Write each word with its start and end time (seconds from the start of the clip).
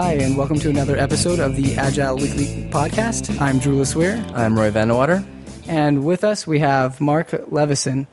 Hi, 0.00 0.12
and 0.12 0.36
welcome 0.38 0.60
to 0.60 0.70
another 0.70 0.96
episode 0.96 1.40
of 1.40 1.56
the 1.56 1.74
Agile 1.74 2.14
Weekly 2.18 2.70
podcast. 2.70 3.40
I'm 3.40 3.58
Drew 3.58 3.80
LeSueur, 3.80 4.32
I'm 4.32 4.56
Roy 4.56 4.70
Vandewater. 4.70 5.26
and 5.66 6.04
with 6.04 6.22
us 6.22 6.46
we 6.46 6.60
have 6.60 7.00
Mark 7.00 7.32
Levison. 7.50 8.06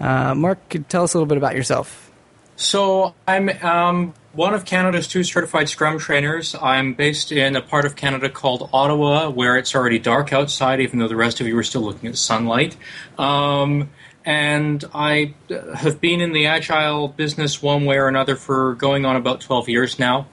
Uh, 0.00 0.34
Mark, 0.34 0.70
could 0.70 0.88
tell 0.88 1.04
us 1.04 1.12
a 1.12 1.18
little 1.18 1.26
bit 1.26 1.36
about 1.36 1.54
yourself. 1.54 2.10
So 2.56 3.14
I'm 3.26 3.50
um, 3.62 4.14
one 4.32 4.54
of 4.54 4.64
Canada's 4.64 5.06
two 5.06 5.22
certified 5.22 5.68
Scrum 5.68 5.98
trainers. 5.98 6.54
I'm 6.62 6.94
based 6.94 7.30
in 7.30 7.56
a 7.56 7.60
part 7.60 7.84
of 7.84 7.94
Canada 7.94 8.30
called 8.30 8.70
Ottawa, 8.72 9.28
where 9.28 9.58
it's 9.58 9.74
already 9.74 9.98
dark 9.98 10.32
outside, 10.32 10.80
even 10.80 10.98
though 10.98 11.08
the 11.08 11.16
rest 11.16 11.42
of 11.42 11.46
you 11.46 11.58
are 11.58 11.62
still 11.62 11.82
looking 11.82 12.08
at 12.08 12.16
sunlight. 12.16 12.74
Um, 13.18 13.90
and 14.24 14.82
I 14.94 15.34
uh, 15.50 15.76
have 15.76 16.00
been 16.00 16.22
in 16.22 16.32
the 16.32 16.46
agile 16.46 17.08
business 17.08 17.60
one 17.60 17.84
way 17.84 17.98
or 17.98 18.08
another 18.08 18.34
for 18.34 18.76
going 18.76 19.04
on 19.04 19.14
about 19.14 19.42
12 19.42 19.68
years 19.68 19.98
now. 19.98 20.26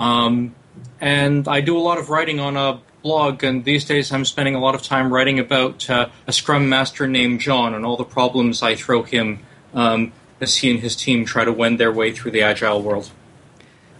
Um, 0.00 0.54
and 1.00 1.46
I 1.46 1.60
do 1.60 1.76
a 1.76 1.80
lot 1.80 1.98
of 1.98 2.08
writing 2.08 2.40
on 2.40 2.56
a 2.56 2.80
blog, 3.02 3.44
and 3.44 3.64
these 3.64 3.84
days 3.84 4.10
I'm 4.12 4.24
spending 4.24 4.54
a 4.54 4.58
lot 4.58 4.74
of 4.74 4.82
time 4.82 5.12
writing 5.12 5.38
about 5.38 5.88
uh, 5.88 6.08
a 6.26 6.32
Scrum 6.32 6.68
Master 6.68 7.06
named 7.06 7.40
John 7.40 7.74
and 7.74 7.84
all 7.84 7.96
the 7.96 8.04
problems 8.04 8.62
I 8.62 8.74
throw 8.74 9.02
him 9.02 9.40
um, 9.74 10.12
as 10.40 10.56
he 10.56 10.70
and 10.70 10.80
his 10.80 10.96
team 10.96 11.24
try 11.24 11.44
to 11.44 11.52
wend 11.52 11.78
their 11.78 11.92
way 11.92 12.12
through 12.12 12.30
the 12.32 12.42
agile 12.42 12.82
world. 12.82 13.10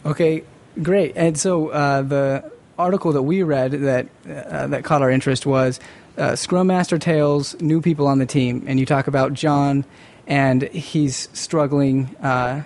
Okay, 0.04 0.42
great. 0.82 1.12
And 1.16 1.38
so 1.38 1.68
uh, 1.68 2.02
the 2.02 2.50
article 2.78 3.12
that 3.12 3.22
we 3.22 3.42
read 3.42 3.72
that 3.72 4.06
uh, 4.26 4.66
that 4.68 4.84
caught 4.84 5.02
our 5.02 5.10
interest 5.10 5.44
was 5.44 5.78
uh, 6.16 6.34
Scrum 6.34 6.66
Master 6.66 6.98
Tales, 6.98 7.60
new 7.60 7.82
people 7.82 8.06
on 8.06 8.18
the 8.18 8.26
team, 8.26 8.64
and 8.66 8.80
you 8.80 8.86
talk 8.86 9.06
about 9.06 9.34
John, 9.34 9.84
and 10.26 10.62
he's 10.62 11.28
struggling 11.34 12.16
uh, 12.16 12.62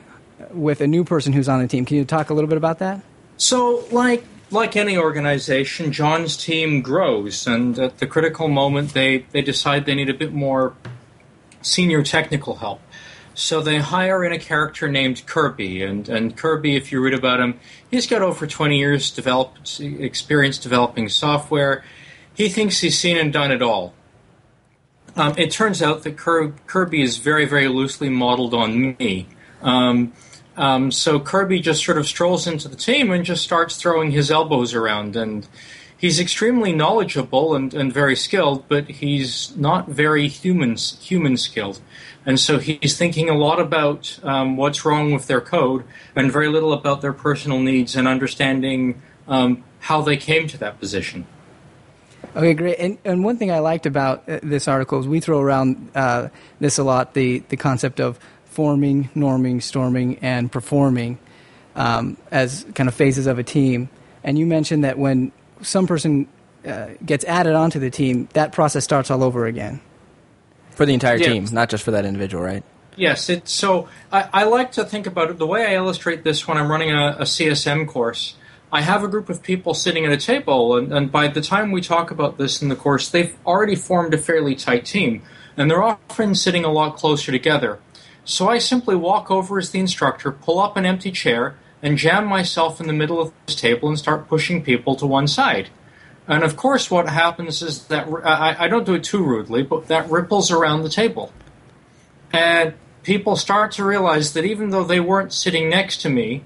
with 0.52 0.80
a 0.80 0.86
new 0.86 1.02
person 1.02 1.32
who's 1.32 1.48
on 1.48 1.60
the 1.60 1.66
team. 1.66 1.84
Can 1.84 1.96
you 1.96 2.04
talk 2.04 2.30
a 2.30 2.34
little 2.34 2.48
bit 2.48 2.58
about 2.58 2.78
that? 2.78 3.02
So, 3.36 3.84
like 3.90 4.24
like 4.50 4.76
any 4.76 4.96
organization, 4.96 5.92
John's 5.92 6.36
team 6.36 6.80
grows, 6.80 7.46
and 7.46 7.78
at 7.78 7.98
the 7.98 8.06
critical 8.06 8.48
moment, 8.48 8.94
they 8.94 9.26
they 9.32 9.42
decide 9.42 9.86
they 9.86 9.94
need 9.94 10.10
a 10.10 10.14
bit 10.14 10.32
more 10.32 10.74
senior 11.62 12.02
technical 12.02 12.56
help. 12.56 12.80
So 13.34 13.60
they 13.60 13.78
hire 13.78 14.24
in 14.24 14.32
a 14.32 14.38
character 14.38 14.88
named 14.88 15.26
Kirby, 15.26 15.82
and, 15.82 16.08
and 16.08 16.36
Kirby, 16.36 16.76
if 16.76 16.92
you 16.92 17.00
read 17.00 17.14
about 17.14 17.40
him, 17.40 17.58
he's 17.90 18.06
got 18.06 18.22
over 18.22 18.46
20 18.46 18.78
years 18.78 19.10
developed 19.10 19.80
experience 19.80 20.56
developing 20.56 21.08
software. 21.08 21.84
He 22.34 22.48
thinks 22.48 22.78
he's 22.78 22.96
seen 22.96 23.16
and 23.16 23.32
done 23.32 23.50
it 23.50 23.60
all. 23.60 23.92
Um, 25.16 25.34
it 25.36 25.50
turns 25.50 25.82
out 25.82 26.04
that 26.04 26.16
Kirby 26.16 27.02
is 27.02 27.18
very, 27.18 27.44
very 27.44 27.66
loosely 27.66 28.08
modeled 28.08 28.54
on 28.54 28.96
me. 28.98 29.26
Um, 29.62 30.12
um, 30.56 30.90
so 30.90 31.18
Kirby 31.18 31.60
just 31.60 31.84
sort 31.84 31.98
of 31.98 32.06
strolls 32.06 32.46
into 32.46 32.68
the 32.68 32.76
team 32.76 33.10
and 33.10 33.24
just 33.24 33.42
starts 33.42 33.76
throwing 33.76 34.10
his 34.10 34.30
elbows 34.30 34.74
around. 34.74 35.16
And 35.16 35.46
he's 35.96 36.20
extremely 36.20 36.72
knowledgeable 36.72 37.54
and, 37.54 37.72
and 37.74 37.92
very 37.92 38.16
skilled, 38.16 38.68
but 38.68 38.88
he's 38.88 39.56
not 39.56 39.88
very 39.88 40.28
human, 40.28 40.76
human 40.76 41.36
skilled. 41.36 41.80
And 42.26 42.40
so 42.40 42.58
he's 42.58 42.96
thinking 42.96 43.28
a 43.28 43.34
lot 43.34 43.60
about 43.60 44.18
um, 44.22 44.56
what's 44.56 44.84
wrong 44.84 45.12
with 45.12 45.26
their 45.26 45.40
code 45.40 45.84
and 46.16 46.32
very 46.32 46.48
little 46.48 46.72
about 46.72 47.02
their 47.02 47.12
personal 47.12 47.58
needs 47.58 47.96
and 47.96 48.08
understanding 48.08 49.02
um, 49.28 49.64
how 49.80 50.00
they 50.00 50.16
came 50.16 50.46
to 50.48 50.58
that 50.58 50.80
position. 50.80 51.26
Okay, 52.36 52.54
great. 52.54 52.76
And, 52.78 52.98
and 53.04 53.22
one 53.22 53.36
thing 53.36 53.52
I 53.52 53.60
liked 53.60 53.86
about 53.86 54.28
uh, 54.28 54.40
this 54.42 54.66
article 54.66 54.98
is 54.98 55.06
we 55.06 55.20
throw 55.20 55.40
around 55.40 55.90
uh, 55.94 56.28
this 56.58 56.78
a 56.78 56.84
lot 56.84 57.14
the, 57.14 57.40
the 57.48 57.56
concept 57.56 58.00
of 58.00 58.18
forming, 58.54 59.08
norming, 59.16 59.60
storming, 59.60 60.16
and 60.22 60.50
performing 60.50 61.18
um, 61.74 62.16
as 62.30 62.64
kind 62.76 62.88
of 62.88 62.94
phases 62.94 63.26
of 63.26 63.38
a 63.38 63.42
team. 63.42 63.88
And 64.22 64.38
you 64.38 64.46
mentioned 64.46 64.84
that 64.84 64.96
when 64.96 65.32
some 65.60 65.88
person 65.88 66.28
uh, 66.64 66.90
gets 67.04 67.24
added 67.24 67.54
onto 67.54 67.80
the 67.80 67.90
team, 67.90 68.28
that 68.34 68.52
process 68.52 68.84
starts 68.84 69.10
all 69.10 69.24
over 69.24 69.46
again. 69.46 69.80
For 70.70 70.86
the 70.86 70.94
entire 70.94 71.16
Yeah. 71.16 71.30
team, 71.30 71.48
not 71.50 71.68
just 71.68 71.82
for 71.82 71.90
that 71.90 72.04
individual, 72.04 72.44
right? 72.44 72.62
Yes, 72.96 73.28
it's 73.28 73.52
so 73.52 73.88
I, 74.12 74.28
I 74.32 74.44
like 74.44 74.70
to 74.72 74.84
think 74.84 75.08
about 75.08 75.30
it 75.30 75.38
the 75.38 75.48
way 75.48 75.66
I 75.66 75.74
illustrate 75.74 76.22
this 76.22 76.46
when 76.46 76.56
I'm 76.56 76.70
running 76.70 76.92
a, 76.92 77.16
a 77.18 77.24
CSM 77.24 77.88
course. 77.88 78.36
I 78.72 78.82
have 78.82 79.02
a 79.02 79.08
group 79.08 79.28
of 79.28 79.42
people 79.42 79.74
sitting 79.74 80.04
at 80.06 80.12
a 80.12 80.16
table, 80.16 80.76
and, 80.76 80.92
and 80.92 81.10
by 81.10 81.26
the 81.28 81.40
time 81.40 81.72
we 81.72 81.80
talk 81.80 82.12
about 82.12 82.38
this 82.38 82.62
in 82.62 82.68
the 82.68 82.76
course, 82.76 83.08
they've 83.08 83.36
already 83.44 83.74
formed 83.74 84.14
a 84.14 84.18
fairly 84.18 84.54
tight 84.54 84.84
team, 84.84 85.22
and 85.56 85.68
they're 85.70 85.82
often 85.82 86.34
sitting 86.36 86.64
a 86.64 86.70
lot 86.72 86.96
closer 86.96 87.30
together. 87.32 87.78
So 88.24 88.48
I 88.48 88.58
simply 88.58 88.96
walk 88.96 89.30
over 89.30 89.58
as 89.58 89.70
the 89.70 89.80
instructor, 89.80 90.32
pull 90.32 90.58
up 90.58 90.76
an 90.76 90.86
empty 90.86 91.10
chair, 91.10 91.56
and 91.82 91.98
jam 91.98 92.26
myself 92.26 92.80
in 92.80 92.86
the 92.86 92.92
middle 92.92 93.20
of 93.20 93.32
this 93.46 93.56
table 93.56 93.88
and 93.88 93.98
start 93.98 94.28
pushing 94.28 94.62
people 94.62 94.96
to 94.96 95.06
one 95.06 95.28
side. 95.28 95.68
And 96.26 96.42
of 96.42 96.56
course, 96.56 96.90
what 96.90 97.08
happens 97.08 97.60
is 97.60 97.86
that 97.88 98.08
I, 98.24 98.64
I 98.64 98.68
don't 98.68 98.86
do 98.86 98.94
it 98.94 99.04
too 99.04 99.22
rudely, 99.22 99.62
but 99.62 99.88
that 99.88 100.10
ripples 100.10 100.50
around 100.50 100.82
the 100.82 100.88
table. 100.88 101.32
And 102.32 102.74
people 103.02 103.36
start 103.36 103.72
to 103.72 103.84
realize 103.84 104.32
that 104.32 104.44
even 104.44 104.70
though 104.70 104.84
they 104.84 105.00
weren't 105.00 105.32
sitting 105.34 105.68
next 105.68 105.98
to 105.98 106.08
me, 106.08 106.42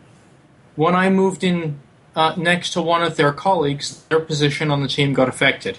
when 0.74 0.96
I 0.96 1.10
moved 1.10 1.44
in 1.44 1.78
uh, 2.16 2.34
next 2.36 2.72
to 2.72 2.82
one 2.82 3.04
of 3.04 3.16
their 3.16 3.32
colleagues, 3.32 4.02
their 4.08 4.18
position 4.18 4.72
on 4.72 4.82
the 4.82 4.88
team 4.88 5.12
got 5.12 5.28
affected. 5.28 5.78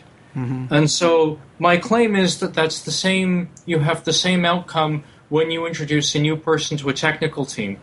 And 0.73 0.89
so 0.89 1.39
my 1.57 1.75
claim 1.75 2.15
is 2.15 2.39
that 2.39 2.53
that's 2.53 2.83
the 2.83 2.91
same. 2.91 3.49
You 3.65 3.79
have 3.79 4.05
the 4.05 4.13
same 4.13 4.45
outcome 4.45 5.03
when 5.29 5.51
you 5.51 5.65
introduce 5.65 6.15
a 6.15 6.19
new 6.19 6.35
person 6.35 6.77
to 6.77 6.89
a 6.89 6.93
technical 6.93 7.45
team. 7.45 7.79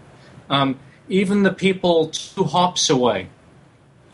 Um, 0.50 0.78
even 1.08 1.42
the 1.42 1.52
people 1.52 2.08
two 2.08 2.44
hops 2.44 2.90
away 2.90 3.28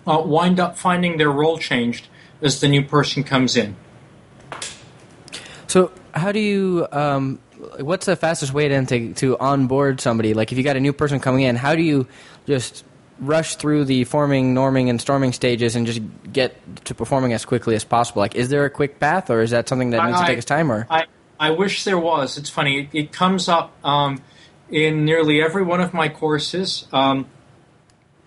uh, 0.07 0.23
wind 0.25 0.61
up 0.61 0.79
finding 0.79 1.17
their 1.17 1.31
role 1.31 1.59
changed 1.59 2.09
as 2.41 2.61
the 2.61 2.69
new 2.69 2.83
person 2.83 3.25
comes 3.25 3.57
in. 3.57 3.77
So, 5.67 5.93
how 6.13 6.33
do 6.33 6.41
you? 6.41 6.87
Um, 6.93 7.39
what's 7.79 8.07
the 8.07 8.17
fastest 8.17 8.53
way 8.53 8.69
then 8.69 8.87
to 8.87 9.15
to 9.15 9.39
onboard 9.39 10.01
somebody? 10.01 10.35
Like, 10.35 10.53
if 10.53 10.59
you 10.59 10.65
got 10.65 10.77
a 10.77 10.81
new 10.81 10.93
person 10.93 11.21
coming 11.21 11.43
in, 11.43 11.57
how 11.57 11.75
do 11.75 11.83
you 11.83 12.07
just 12.47 12.85
rush 13.19 13.57
through 13.57 13.85
the 13.85 14.05
forming, 14.05 14.55
norming, 14.55 14.91
and 14.91 15.01
storming 15.01 15.33
stages 15.33 15.77
and 15.77 15.87
just 15.87 16.01
get 16.33 16.57
to 16.85 16.95
performing 16.95 17.33
as 17.33 17.45
quickly 17.45 17.75
as 17.75 17.85
possible? 17.85 18.21
Like, 18.21 18.35
is 18.35 18.49
there 18.49 18.65
a 18.65 18.71
quick 18.71 18.99
path, 18.99 19.31
or 19.31 19.41
is 19.41 19.51
that 19.53 19.69
something 19.69 19.91
that 19.91 20.05
needs 20.05 20.19
to 20.19 20.25
I- 20.25 20.27
take 20.27 20.39
its 20.39 20.47
time? 20.47 20.71
Or 20.71 20.87
I, 20.91 21.07
I 21.43 21.51
wish 21.51 21.83
there 21.83 21.99
was. 21.99 22.39
It's 22.39 22.49
funny. 22.49 22.83
It, 22.83 22.89
it 22.93 23.13
comes 23.13 23.49
up 23.49 23.73
um, 23.85 24.23
in 24.71 25.05
nearly 25.05 25.43
every 25.43 25.65
one 25.65 25.81
of 25.81 25.93
my 25.93 26.09
courses. 26.09 26.87
Um, 26.93 27.27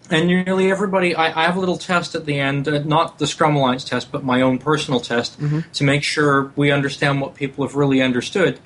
and 0.09 0.27
nearly 0.27 0.69
everybody, 0.69 1.15
I, 1.15 1.27
I 1.27 1.45
have 1.45 1.55
a 1.55 1.61
little 1.61 1.77
test 1.77 2.13
at 2.13 2.25
the 2.25 2.37
end, 2.37 2.67
uh, 2.67 2.79
not 2.79 3.17
the 3.17 3.25
Scrum 3.25 3.55
Alliance 3.55 3.85
test, 3.85 4.11
but 4.11 4.25
my 4.25 4.41
own 4.41 4.57
personal 4.57 4.99
test 4.99 5.39
to 5.75 5.83
make 5.85 6.03
sure 6.03 6.51
we 6.57 6.71
understand 6.71 7.21
what 7.21 7.35
people 7.35 7.65
have 7.65 7.75
really 7.75 8.01
understood. 8.01 8.59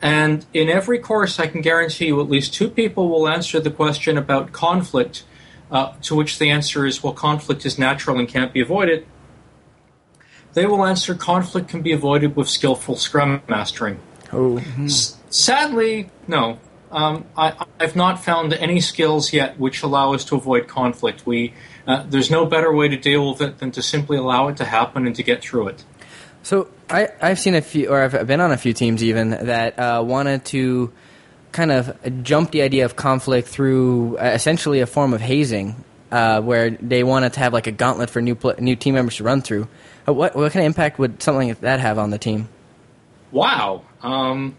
And 0.00 0.46
in 0.54 0.68
every 0.68 1.00
course, 1.00 1.40
I 1.40 1.48
can 1.48 1.60
guarantee 1.60 2.06
you 2.06 2.20
at 2.20 2.30
least 2.30 2.54
two 2.54 2.70
people 2.70 3.08
will 3.08 3.28
answer 3.28 3.58
the 3.58 3.72
question 3.72 4.16
about 4.16 4.52
conflict, 4.52 5.24
uh, 5.72 5.94
to 6.02 6.14
which 6.14 6.38
the 6.38 6.48
answer 6.50 6.86
is, 6.86 7.02
well, 7.02 7.12
conflict 7.12 7.66
is 7.66 7.76
natural 7.76 8.20
and 8.20 8.28
can't 8.28 8.52
be 8.52 8.60
avoided. 8.60 9.04
They 10.56 10.64
will 10.64 10.86
answer 10.86 11.14
conflict 11.14 11.68
can 11.68 11.82
be 11.82 11.92
avoided 11.92 12.34
with 12.34 12.48
skillful 12.48 12.96
scrum 12.96 13.42
mastering. 13.46 14.00
oh, 14.32 14.56
S- 14.84 15.18
sadly, 15.28 16.08
no. 16.26 16.58
Um, 16.90 17.26
I, 17.36 17.66
I've 17.78 17.94
not 17.94 18.24
found 18.24 18.54
any 18.54 18.80
skills 18.80 19.34
yet 19.34 19.58
which 19.58 19.82
allow 19.82 20.14
us 20.14 20.24
to 20.24 20.36
avoid 20.36 20.66
conflict. 20.66 21.26
We 21.26 21.52
uh, 21.86 22.04
there's 22.08 22.30
no 22.30 22.46
better 22.46 22.72
way 22.72 22.88
to 22.88 22.96
deal 22.96 23.28
with 23.28 23.42
it 23.42 23.58
than 23.58 23.70
to 23.72 23.82
simply 23.82 24.16
allow 24.16 24.48
it 24.48 24.56
to 24.56 24.64
happen 24.64 25.06
and 25.06 25.14
to 25.16 25.22
get 25.22 25.42
through 25.42 25.68
it. 25.68 25.84
So 26.42 26.68
I, 26.88 27.08
I've 27.20 27.38
seen 27.38 27.54
a 27.54 27.60
few, 27.60 27.90
or 27.90 28.00
I've 28.00 28.26
been 28.26 28.40
on 28.40 28.50
a 28.50 28.56
few 28.56 28.72
teams 28.72 29.04
even 29.04 29.30
that 29.30 29.78
uh, 29.78 30.02
wanted 30.06 30.46
to 30.46 30.90
kind 31.52 31.70
of 31.70 32.22
jump 32.22 32.52
the 32.52 32.62
idea 32.62 32.86
of 32.86 32.96
conflict 32.96 33.46
through 33.46 34.16
uh, 34.16 34.22
essentially 34.22 34.80
a 34.80 34.86
form 34.86 35.12
of 35.12 35.20
hazing, 35.20 35.84
uh, 36.10 36.40
where 36.40 36.70
they 36.70 37.02
wanted 37.02 37.32
to 37.34 37.40
have 37.40 37.52
like 37.52 37.66
a 37.66 37.72
gauntlet 37.72 38.10
for 38.10 38.20
new 38.20 38.34
pl- 38.34 38.54
new 38.58 38.76
team 38.76 38.94
members 38.94 39.16
to 39.16 39.24
run 39.24 39.42
through. 39.42 39.68
Uh, 40.06 40.12
what 40.12 40.34
what 40.34 40.52
kind 40.52 40.64
of 40.64 40.66
impact 40.66 40.98
would 40.98 41.22
something 41.22 41.48
like 41.48 41.60
that 41.60 41.80
have 41.80 41.98
on 41.98 42.10
the 42.10 42.18
team? 42.18 42.48
Wow, 43.32 43.82
um, 44.02 44.56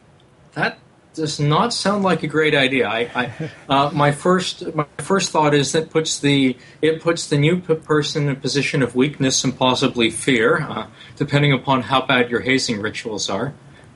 that 0.53 0.77
does 1.13 1.39
not 1.39 1.73
sound 1.73 2.03
like 2.03 2.23
a 2.23 2.27
great 2.27 2.55
idea. 2.55 2.87
I, 2.87 3.09
I 3.15 3.49
uh, 3.67 3.89
my 3.91 4.11
first 4.11 4.73
my 4.75 4.85
first 4.97 5.31
thought 5.31 5.53
is 5.53 5.71
that 5.71 5.89
puts 5.89 6.19
the 6.19 6.55
it 6.81 7.01
puts 7.01 7.27
the 7.27 7.37
new 7.37 7.59
p- 7.59 7.75
person 7.75 8.23
in 8.23 8.29
a 8.29 8.35
position 8.35 8.83
of 8.83 8.95
weakness 8.95 9.43
and 9.43 9.57
possibly 9.57 10.09
fear, 10.09 10.61
uh, 10.61 10.87
depending 11.15 11.53
upon 11.53 11.81
how 11.81 12.05
bad 12.05 12.29
your 12.29 12.41
hazing 12.41 12.81
rituals 12.81 13.29
are. 13.29 13.53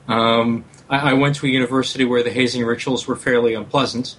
Um, 0.08 0.64
I, 0.90 1.10
I 1.10 1.12
went 1.14 1.36
to 1.36 1.46
a 1.46 1.48
university 1.48 2.04
where 2.04 2.22
the 2.22 2.32
hazing 2.32 2.64
rituals 2.64 3.06
were 3.06 3.16
fairly 3.16 3.54
unpleasant. 3.54 4.16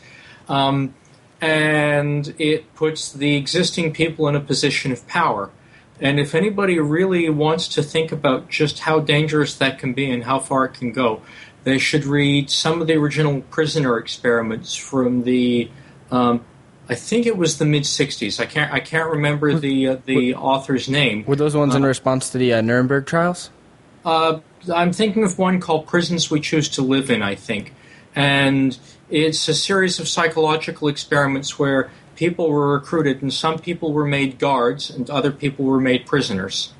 Um, 0.47 0.95
and 1.43 2.33
it 2.39 2.73
puts 2.73 3.11
the 3.11 3.35
existing 3.35 3.91
people 3.91 4.29
in 4.29 4.35
a 4.35 4.39
position 4.39 4.93
of 4.93 5.05
power. 5.07 5.51
And 5.99 6.17
if 6.17 6.33
anybody 6.33 6.79
really 6.79 7.29
wants 7.29 7.67
to 7.69 7.83
think 7.83 8.13
about 8.13 8.49
just 8.49 8.79
how 8.79 9.01
dangerous 9.01 9.53
that 9.55 9.77
can 9.77 9.93
be 9.93 10.09
and 10.09 10.23
how 10.23 10.39
far 10.39 10.63
it 10.65 10.73
can 10.73 10.93
go, 10.93 11.21
they 11.65 11.77
should 11.79 12.05
read 12.05 12.49
some 12.49 12.79
of 12.79 12.87
the 12.87 12.93
original 12.93 13.41
prisoner 13.41 13.97
experiments 13.97 14.73
from 14.73 15.23
the 15.23 15.69
um, 16.11 16.45
I 16.87 16.95
think 16.95 17.25
it 17.25 17.37
was 17.37 17.57
the 17.57 17.65
mid 17.65 17.83
'60s. 17.83 18.39
I 18.39 18.45
can't 18.45 18.71
I 18.71 18.79
can't 18.79 19.09
remember 19.09 19.53
the 19.57 19.87
uh, 19.89 19.97
the 20.05 20.35
author's 20.35 20.87
name. 20.87 21.25
Were 21.25 21.35
those 21.35 21.55
ones 21.55 21.75
in 21.75 21.83
response 21.83 22.29
to 22.29 22.37
the 22.37 22.53
uh, 22.53 22.61
Nuremberg 22.61 23.05
trials? 23.05 23.49
Uh, 24.05 24.39
I'm 24.73 24.93
thinking 24.93 25.23
of 25.23 25.37
one 25.37 25.59
called 25.59 25.87
Prisons 25.87 26.29
We 26.29 26.39
Choose 26.39 26.69
to 26.69 26.81
Live 26.81 27.09
in. 27.09 27.21
I 27.21 27.35
think, 27.35 27.73
and 28.15 28.77
it's 29.09 29.47
a 29.47 29.53
series 29.53 29.99
of 29.99 30.07
psychological 30.07 30.87
experiments 30.87 31.59
where 31.59 31.91
people 32.15 32.49
were 32.49 32.73
recruited, 32.73 33.21
and 33.21 33.33
some 33.33 33.59
people 33.59 33.93
were 33.93 34.05
made 34.05 34.39
guards, 34.39 34.89
and 34.89 35.09
other 35.09 35.31
people 35.31 35.65
were 35.65 35.79
made 35.79 36.05
prisoners, 36.05 36.73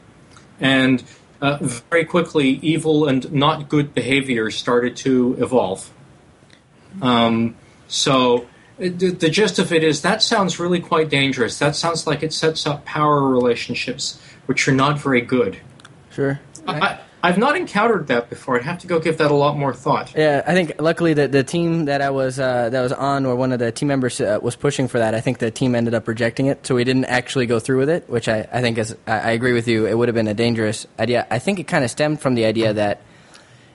and 0.60 1.04
uh, 1.42 1.58
very 1.90 2.06
quickly, 2.06 2.52
evil 2.62 3.06
and 3.08 3.32
not 3.34 3.68
good 3.68 3.94
behavior 3.94 4.50
started 4.50 4.96
to 4.96 5.36
evolve. 5.40 5.92
Um, 7.02 7.56
so 7.88 8.48
the, 8.78 8.88
the 8.88 9.30
gist 9.30 9.60
of 9.60 9.74
it 9.74 9.84
is 9.84 10.02
that 10.04 10.22
sounds 10.22 10.60
really 10.60 10.80
quite 10.80 11.10
dangerous. 11.10 11.60
That 11.60 11.76
sounds 11.76 12.08
like 12.08 12.24
it 12.24 12.32
sets 12.32 12.66
up 12.66 12.86
power 12.86 13.28
relationships 13.28 14.22
which 14.46 14.68
are 14.68 14.74
not 14.74 15.00
very 15.00 15.22
good. 15.22 15.60
Sure. 16.12 16.40
I, 16.68 17.00
I've 17.26 17.38
not 17.38 17.56
encountered 17.56 18.08
that 18.08 18.30
before. 18.30 18.58
I'd 18.58 18.66
have 18.66 18.80
to 18.80 18.88
go 18.88 19.00
give 19.00 19.20
that 19.20 19.32
a 19.32 19.34
lot 19.34 19.58
more 19.58 19.74
thought. 19.74 20.14
Yeah, 20.14 20.44
I 20.46 20.54
think 20.54 20.74
luckily 20.78 21.14
the 21.14 21.30
the 21.30 21.42
team 21.42 21.86
that 21.86 22.02
I 22.02 22.10
was 22.10 22.38
uh, 22.38 22.70
that 22.70 22.82
was 22.82 22.92
on, 22.92 23.26
or 23.26 23.38
one 23.38 23.54
of 23.54 23.60
the 23.60 23.72
team 23.72 23.88
members 23.88 24.20
uh, 24.20 24.40
was 24.42 24.58
pushing 24.58 24.90
for 24.90 25.00
that. 25.00 25.16
I 25.16 25.22
think 25.22 25.38
the 25.38 25.50
team 25.50 25.74
ended 25.74 25.94
up 25.94 26.06
rejecting 26.06 26.48
it, 26.48 26.68
so 26.68 26.76
we 26.76 26.84
didn't 26.84 27.06
actually 27.06 27.46
go 27.46 27.60
through 27.60 27.78
with 27.78 27.90
it. 27.90 28.10
Which 28.10 28.28
I, 28.28 28.46
I 28.52 28.60
think 28.60 28.78
is 28.78 28.94
I, 29.08 29.20
I 29.20 29.32
agree 29.32 29.54
with 29.54 29.70
you. 29.70 29.86
It 29.86 29.98
would 29.98 30.10
have 30.10 30.16
been 30.16 30.28
a 30.28 30.34
dangerous 30.34 30.86
idea. 31.00 31.26
I 31.32 31.40
think 31.40 31.60
it 31.60 31.68
kind 31.68 31.86
of 31.86 31.90
stemmed 31.90 32.20
from 32.20 32.36
the 32.36 32.44
idea 32.44 32.74
that 32.74 33.00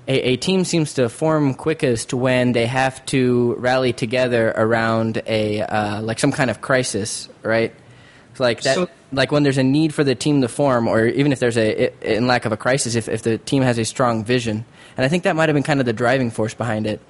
a, 0.06 0.32
a 0.32 0.36
team 0.36 0.64
seems 0.64 0.92
to 0.94 1.08
form 1.08 1.54
quickest 1.54 2.12
when 2.12 2.52
they 2.52 2.66
have 2.66 3.04
to 3.06 3.54
rally 3.54 3.94
together 3.94 4.52
around 4.56 5.22
a 5.26 5.62
uh, 5.62 6.02
like 6.02 6.18
some 6.18 6.32
kind 6.32 6.50
of 6.50 6.60
crisis, 6.60 7.30
right? 7.42 7.74
Like 8.40 8.62
that, 8.62 8.74
So- 8.74 8.88
like 9.12 9.32
when 9.32 9.42
there's 9.42 9.58
a 9.58 9.62
need 9.62 9.94
for 9.94 10.04
the 10.04 10.14
team 10.14 10.40
to 10.42 10.48
form, 10.48 10.86
or 10.88 11.06
even 11.06 11.32
if 11.32 11.40
there's 11.40 11.56
a 11.56 11.90
in 12.02 12.26
lack 12.26 12.44
of 12.44 12.52
a 12.52 12.56
crisis, 12.56 12.94
if 12.94 13.08
if 13.08 13.22
the 13.22 13.38
team 13.38 13.62
has 13.62 13.78
a 13.78 13.84
strong 13.84 14.24
vision, 14.24 14.64
and 14.96 15.04
I 15.04 15.08
think 15.08 15.22
that 15.24 15.34
might 15.36 15.48
have 15.48 15.54
been 15.54 15.62
kind 15.62 15.80
of 15.80 15.86
the 15.86 15.92
driving 15.92 16.30
force 16.30 16.54
behind 16.54 16.86
it. 16.86 17.00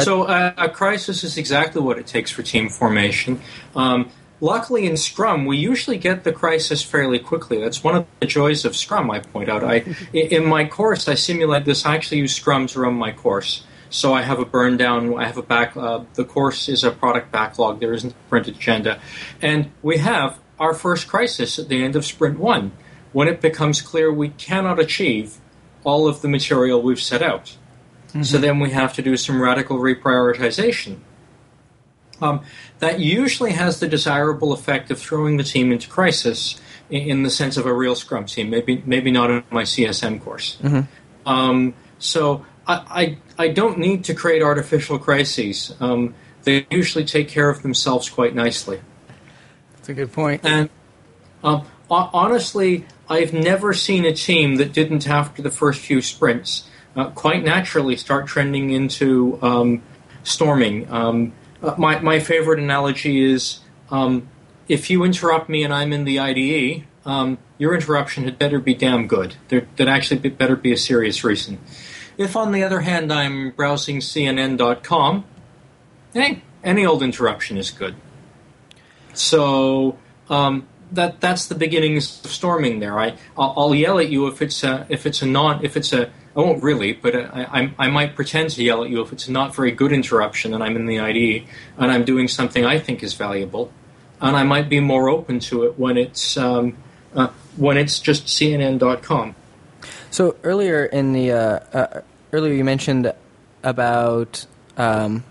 So 0.00 0.22
uh, 0.22 0.52
a 0.56 0.68
crisis 0.70 1.22
is 1.22 1.36
exactly 1.36 1.82
what 1.82 1.98
it 1.98 2.06
takes 2.06 2.30
for 2.30 2.42
team 2.42 2.70
formation. 2.70 3.40
Um, 3.76 4.08
luckily, 4.40 4.86
in 4.86 4.96
Scrum, 4.96 5.44
we 5.44 5.58
usually 5.58 5.98
get 5.98 6.24
the 6.24 6.32
crisis 6.32 6.82
fairly 6.82 7.18
quickly. 7.18 7.60
That's 7.60 7.84
one 7.84 7.96
of 7.96 8.06
the 8.20 8.26
joys 8.26 8.64
of 8.64 8.74
Scrum. 8.74 9.10
I 9.10 9.20
point 9.20 9.50
out. 9.50 9.62
I 9.62 9.76
i- 10.14 10.16
in 10.16 10.46
my 10.46 10.64
course, 10.64 11.08
I 11.08 11.14
simulate 11.14 11.66
this. 11.66 11.84
I 11.84 11.94
actually 11.94 12.18
use 12.18 12.34
Scrum 12.34 12.66
to 12.68 12.80
run 12.80 12.94
my 12.94 13.12
course. 13.12 13.64
So 13.92 14.14
I 14.14 14.22
have 14.22 14.38
a 14.38 14.44
burn 14.44 14.76
down. 14.76 15.16
I 15.16 15.26
have 15.26 15.36
a 15.36 15.42
back. 15.42 15.76
Uh, 15.76 16.04
the 16.14 16.24
course 16.24 16.68
is 16.68 16.82
a 16.82 16.90
product 16.90 17.30
backlog. 17.30 17.78
There 17.78 17.92
isn't 17.92 18.10
a 18.10 18.28
printed 18.28 18.56
agenda, 18.56 19.00
and 19.40 19.70
we 19.82 19.98
have 19.98 20.38
our 20.58 20.74
first 20.74 21.08
crisis 21.08 21.58
at 21.58 21.68
the 21.68 21.84
end 21.84 21.94
of 21.94 22.04
sprint 22.04 22.38
one, 22.38 22.72
when 23.12 23.28
it 23.28 23.40
becomes 23.40 23.82
clear 23.82 24.12
we 24.12 24.30
cannot 24.30 24.78
achieve 24.78 25.38
all 25.84 26.08
of 26.08 26.22
the 26.22 26.28
material 26.28 26.80
we've 26.80 27.00
set 27.00 27.22
out. 27.22 27.56
So 28.22 28.38
then 28.38 28.60
we 28.60 28.70
have 28.70 28.92
to 28.94 29.02
do 29.02 29.16
some 29.16 29.40
radical 29.40 29.78
reprioritization. 29.78 30.98
Um, 32.20 32.42
that 32.78 33.00
usually 33.00 33.52
has 33.52 33.80
the 33.80 33.88
desirable 33.88 34.52
effect 34.52 34.90
of 34.90 35.00
throwing 35.00 35.38
the 35.38 35.42
team 35.42 35.72
into 35.72 35.88
crisis 35.88 36.60
in, 36.90 37.02
in 37.02 37.22
the 37.22 37.30
sense 37.30 37.56
of 37.56 37.66
a 37.66 37.72
real 37.72 37.94
Scrum 37.96 38.26
team. 38.26 38.50
Maybe 38.50 38.82
maybe 38.86 39.10
not 39.10 39.30
in 39.30 39.44
my 39.50 39.62
CSM 39.62 40.22
course. 40.22 40.58
Um, 41.26 41.74
so 41.98 42.44
I, 42.66 43.18
I 43.38 43.44
I 43.44 43.48
don't 43.48 43.78
need 43.78 44.04
to 44.04 44.14
create 44.14 44.42
artificial 44.42 44.98
crises. 44.98 45.74
Um, 45.80 46.14
they 46.44 46.66
usually 46.70 47.04
take 47.04 47.28
care 47.28 47.48
of 47.48 47.62
themselves 47.62 48.08
quite 48.10 48.34
nicely. 48.34 48.80
That's 49.76 49.88
a 49.88 49.94
good 49.94 50.12
point. 50.12 50.42
And 50.44 50.70
um, 51.42 51.66
honestly, 51.90 52.86
I've 53.08 53.32
never 53.32 53.72
seen 53.72 54.04
a 54.04 54.12
team 54.12 54.56
that 54.56 54.72
didn't, 54.72 55.08
after 55.08 55.42
the 55.42 55.50
first 55.50 55.80
few 55.80 56.00
sprints, 56.00 56.68
uh, 56.96 57.10
quite 57.10 57.44
naturally 57.44 57.96
start 57.96 58.26
trending 58.26 58.70
into 58.70 59.38
um, 59.42 59.82
storming. 60.22 60.90
Um, 60.90 61.32
uh, 61.62 61.74
my, 61.78 62.00
my 62.00 62.20
favorite 62.20 62.58
analogy 62.58 63.22
is 63.22 63.60
um, 63.90 64.28
if 64.68 64.90
you 64.90 65.04
interrupt 65.04 65.48
me 65.48 65.64
and 65.64 65.72
I'm 65.72 65.92
in 65.92 66.04
the 66.04 66.18
IDE, 66.18 66.84
um, 67.04 67.38
your 67.58 67.74
interruption 67.74 68.24
had 68.24 68.38
better 68.38 68.58
be 68.58 68.74
damn 68.74 69.06
good. 69.06 69.34
There, 69.48 69.66
there'd 69.76 69.88
actually 69.88 70.20
be, 70.20 70.28
better 70.28 70.56
be 70.56 70.72
a 70.72 70.76
serious 70.76 71.24
reason. 71.24 71.58
If, 72.22 72.36
on 72.36 72.52
the 72.52 72.62
other 72.62 72.80
hand, 72.80 73.12
I'm 73.12 73.50
browsing 73.50 73.98
CNN.com, 73.98 75.24
hey, 76.14 76.42
any 76.62 76.86
old 76.86 77.02
interruption 77.02 77.58
is 77.58 77.70
good. 77.72 77.96
So 79.12 79.98
um, 80.30 80.68
that 80.92 81.20
that's 81.20 81.46
the 81.46 81.56
beginnings 81.56 82.24
of 82.24 82.30
storming. 82.30 82.78
There, 82.78 82.98
I 82.98 83.16
I'll, 83.36 83.74
yell 83.74 83.98
at 83.98 84.08
you 84.08 84.28
if 84.28 84.40
it's 84.40 84.62
a 84.62 84.86
if 84.88 85.04
it's 85.04 85.20
a 85.20 85.26
non 85.26 85.64
if 85.64 85.76
it's 85.76 85.92
a 85.92 86.10
I 86.36 86.40
won't 86.40 86.62
really, 86.62 86.92
but 86.92 87.16
I, 87.16 87.46
I 87.78 87.86
I 87.86 87.88
might 87.88 88.14
pretend 88.14 88.50
to 88.50 88.62
yell 88.62 88.84
at 88.84 88.90
you 88.90 89.02
if 89.02 89.12
it's 89.12 89.28
not 89.28 89.54
very 89.54 89.72
good 89.72 89.92
interruption 89.92 90.54
and 90.54 90.62
I'm 90.62 90.76
in 90.76 90.86
the 90.86 91.00
IDE 91.00 91.44
and 91.76 91.90
I'm 91.90 92.04
doing 92.04 92.28
something 92.28 92.64
I 92.64 92.78
think 92.78 93.02
is 93.02 93.14
valuable, 93.14 93.72
and 94.20 94.36
I 94.36 94.44
might 94.44 94.68
be 94.68 94.78
more 94.78 95.08
open 95.08 95.40
to 95.40 95.64
it 95.64 95.78
when 95.78 95.98
it's 95.98 96.36
um, 96.36 96.76
uh, 97.14 97.28
when 97.56 97.76
it's 97.76 97.98
just 97.98 98.26
CNN.com. 98.26 99.34
So 100.10 100.36
earlier 100.44 100.84
in 100.84 101.12
the 101.12 101.32
uh, 101.32 101.60
uh, 101.72 102.00
earlier 102.32 102.54
you 102.54 102.64
mentioned 102.64 103.12
about 103.62 104.46
um, 104.78 105.22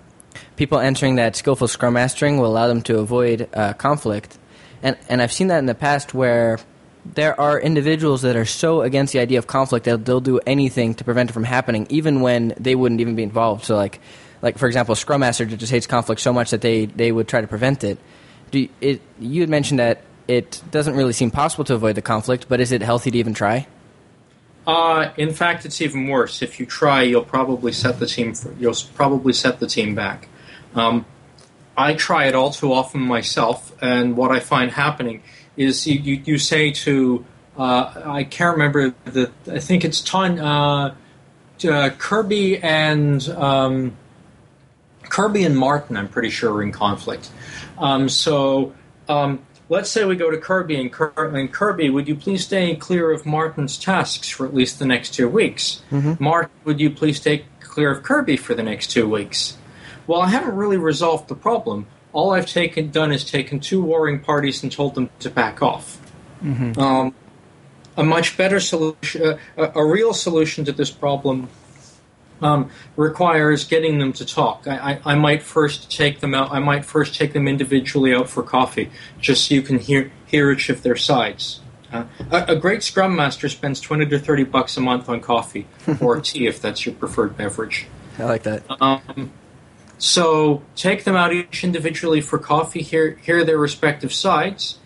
people 0.56 0.78
entering 0.78 1.16
that 1.16 1.36
skillful 1.36 1.68
scrum 1.68 1.96
mastering 1.96 2.38
will 2.38 2.46
allow 2.46 2.68
them 2.68 2.84
to 2.84 3.00
avoid 3.00 3.50
uh, 3.54 3.74
conflict, 3.74 4.38
and 4.84 4.96
and 5.10 5.22
I've 5.22 5.32
seen 5.32 5.48
that 5.48 5.58
in 5.60 5.66
the 5.66 5.76
past 5.76 6.14
where 6.14 6.60
there 7.04 7.40
are 7.42 7.60
individuals 7.60 8.22
that 8.22 8.36
are 8.36 8.46
so 8.46 8.82
against 8.82 9.14
the 9.14 9.20
idea 9.20 9.40
of 9.40 9.48
conflict 9.48 9.86
that 9.86 10.06
they'll 10.06 10.22
do 10.22 10.40
anything 10.46 10.94
to 10.94 11.04
prevent 11.04 11.32
it 11.32 11.34
from 11.34 11.44
happening, 11.44 11.88
even 11.90 12.22
when 12.22 12.54
they 12.60 12.76
wouldn't 12.76 13.02
even 13.02 13.16
be 13.16 13.24
involved. 13.24 13.66
So 13.66 13.76
like 13.76 14.00
like 14.44 14.60
for 14.60 14.68
example, 14.68 14.94
a 14.94 14.96
scrum 14.96 15.22
master 15.22 15.46
just 15.46 15.72
hates 15.72 15.88
conflict 15.88 16.22
so 16.22 16.32
much 16.32 16.52
that 16.52 16.62
they 16.62 16.86
they 16.86 17.12
would 17.12 17.28
try 17.28 17.42
to 17.42 17.48
prevent 17.48 17.84
it. 17.84 17.98
Do 18.52 18.60
you, 18.60 18.70
it 18.80 19.02
you 19.20 19.42
had 19.42 19.50
mentioned 19.50 19.80
that 19.80 20.04
it 20.28 20.62
doesn't 20.70 20.96
really 20.96 21.14
seem 21.14 21.32
possible 21.32 21.64
to 21.66 21.74
avoid 21.74 21.96
the 21.96 22.02
conflict, 22.04 22.46
but 22.48 22.62
is 22.62 22.72
it 22.72 22.84
healthy 22.84 23.10
to 23.10 23.18
even 23.18 23.34
try? 23.34 23.66
Uh, 24.66 25.12
in 25.18 25.34
fact, 25.34 25.66
it's 25.66 25.82
even 25.82 26.08
worse. 26.08 26.42
If 26.42 26.60
you 26.60 26.66
try, 26.66 27.02
you'll 27.02 27.24
probably 27.24 27.72
set 27.72 28.00
the 28.00 28.06
team. 28.06 28.34
For, 28.34 28.54
you'll 28.54 28.76
probably 28.94 29.34
set 29.34 29.60
the 29.60 29.68
team 29.68 29.96
back. 29.96 30.28
Um, 30.76 31.06
I 31.76 31.94
try 31.96 32.26
it 32.26 32.36
all 32.36 32.52
too 32.52 32.72
often 32.74 33.02
myself, 33.02 33.76
and 33.82 34.16
what 34.16 34.32
I 34.32 34.40
find 34.40 34.72
happening 34.72 35.24
is 35.58 35.88
you, 35.88 36.00
you, 36.00 36.22
you 36.26 36.38
say 36.38 36.72
to 36.72 37.26
uh, 37.58 38.02
I 38.06 38.24
can't 38.24 38.54
remember 38.54 38.94
the 39.06 39.32
I 39.52 39.60
think 39.60 39.84
it's 39.84 40.02
Ton 40.02 40.40
uh, 40.40 40.96
uh, 41.66 41.90
Kirby 41.98 42.58
and 42.58 43.28
um, 43.30 43.98
Kirby 45.04 45.44
and 45.44 45.58
Martin. 45.58 45.98
I'm 45.98 46.08
pretty 46.08 46.30
sure 46.30 46.54
are 46.54 46.64
in 46.64 46.72
conflict. 46.72 47.30
Um, 47.78 48.10
so 48.10 48.74
um, 49.10 49.42
let's 49.72 49.90
say 49.90 50.04
we 50.04 50.18
go 50.18 50.30
to 50.30 50.38
Kirby 50.38 50.76
and, 50.76 50.92
Kir- 50.92 51.14
and 51.16 51.52
Kirby, 51.52 51.90
would 51.90 52.06
you 52.08 52.16
please 52.16 52.44
stay 52.44 52.76
clear 52.76 53.10
of 53.10 53.26
Martin's 53.26 53.78
tasks 53.78 54.28
for 54.30 54.46
at 54.46 54.54
least 54.54 54.80
the 54.80 54.86
next 54.86 55.14
two 55.14 55.30
weeks? 55.30 55.82
Martin, 56.20 56.52
would 56.66 56.82
you 56.82 56.90
please 56.92 57.18
stay 57.18 57.46
clear 57.62 57.90
of 57.90 58.04
Kirby 58.04 58.36
for 58.36 58.54
the 58.54 58.64
next 58.64 58.88
two 58.92 59.08
weeks? 59.10 59.58
Well, 60.08 60.22
I 60.22 60.28
haven't 60.28 60.56
really 60.58 60.76
resolved 60.76 61.30
the 61.30 61.36
problem. 61.36 61.88
All 62.12 62.32
I've 62.34 62.48
taken 62.48 62.92
done 62.92 63.14
is 63.14 63.24
taken 63.24 63.62
two 63.62 63.82
warring 63.82 64.20
parties 64.20 64.62
and 64.62 64.70
told 64.70 64.94
them 64.96 65.10
to 65.20 65.30
back 65.30 65.62
off. 65.64 65.98
Um, 66.78 67.16
a 67.96 68.04
much 68.04 68.36
better 68.36 68.60
solution, 68.60 69.38
uh, 69.58 69.72
a 69.74 69.86
real 69.86 70.14
solution 70.14 70.66
to 70.66 70.74
this 70.74 70.92
problem 70.92 71.48
um, 72.42 72.70
requires 72.96 73.66
getting 73.66 74.00
them 74.00 74.14
to 74.14 74.26
talk. 74.26 74.68
I, 74.68 74.94
I, 74.94 75.14
I 75.14 75.16
might 75.16 75.44
first 75.44 75.92
take 75.92 76.20
them 76.20 76.34
out. 76.34 76.52
I 76.52 76.60
might 76.60 76.86
first 76.86 77.16
take 77.16 77.34
them 77.34 77.48
individually 77.48 78.14
out 78.14 78.30
for 78.30 78.44
coffee, 78.44 78.90
just 79.20 79.48
so 79.48 79.56
you 79.56 79.62
can 79.62 79.80
hear 79.80 80.12
hear 80.26 80.52
each 80.52 80.70
of 80.70 80.84
their 80.84 80.96
sides. 80.96 81.62
Uh, 81.92 82.06
a, 82.32 82.46
a 82.50 82.56
great 82.56 82.84
Scrum 82.84 83.16
Master 83.16 83.50
spends 83.50 83.80
twenty 83.80 84.06
to 84.06 84.20
thirty 84.20 84.44
bucks 84.44 84.78
a 84.78 84.82
month 84.82 85.10
on 85.10 85.22
coffee 85.22 85.68
or 86.02 86.22
tea, 86.22 86.48
if 86.48 86.62
that's 86.62 86.86
your 86.86 86.96
preferred 86.96 87.38
beverage. 87.38 87.88
I 88.18 88.26
like 88.26 88.44
that. 88.44 88.64
Um, 88.82 89.32
so 90.02 90.64
take 90.76 91.04
them 91.04 91.16
out 91.16 91.32
each 91.32 91.64
individually 91.64 92.22
for 92.22 92.40
coffee, 92.40 92.82
hear, 92.82 93.12
hear 93.22 93.46
their 93.46 93.60
respective 93.60 94.12
sides. 94.12 94.80